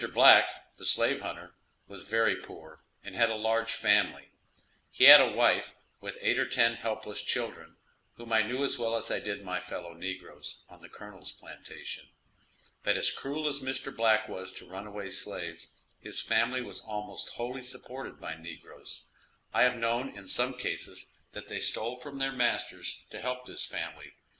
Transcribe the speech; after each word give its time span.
Black, 0.15 0.47
the 0.77 0.85
slave 0.85 1.21
hunter, 1.21 1.53
was 1.87 2.01
very 2.01 2.35
poor, 2.35 2.83
and 3.03 3.13
had 3.13 3.29
a 3.29 3.35
large 3.35 3.71
family; 3.73 4.29
he 4.89 5.03
had 5.03 5.21
a 5.21 5.27
wife, 5.29 5.75
with 5.99 6.17
eight 6.21 6.39
or 6.39 6.49
ten 6.49 6.73
helpless 6.77 7.21
children, 7.21 7.75
whom 8.15 8.33
I 8.33 8.41
knew 8.41 8.63
as 8.65 8.79
well 8.79 8.95
as 8.95 9.11
I 9.11 9.19
did 9.19 9.43
my 9.45 9.59
fellow 9.59 9.93
negroes 9.93 10.63
on 10.67 10.81
the 10.81 10.89
colonel's 10.89 11.33
plantation. 11.33 12.07
But 12.81 12.97
as 12.97 13.11
cruel 13.11 13.47
as 13.47 13.59
Mr. 13.59 13.95
Black 13.95 14.27
was 14.27 14.51
to 14.53 14.65
runaway 14.67 15.11
slaves, 15.11 15.69
his 15.99 16.19
family 16.19 16.63
was 16.63 16.79
almost 16.79 17.29
wholly 17.35 17.61
supported 17.61 18.17
by 18.17 18.35
negroes; 18.35 19.03
I 19.53 19.65
have 19.65 19.77
known 19.77 20.17
in 20.17 20.27
some 20.27 20.55
cases 20.55 21.11
that 21.33 21.47
they 21.47 21.59
stole 21.59 21.97
from 21.97 22.17
their 22.17 22.31
masters 22.33 23.03
to 23.11 23.21
help 23.21 23.45
this 23.45 23.67
family. 23.67 24.13